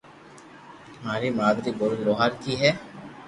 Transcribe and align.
مارو 1.03 1.29
مادري 1.39 1.71
ٻولي 1.77 1.97
لوھارڪي 2.05 2.53
ھي 2.61 2.71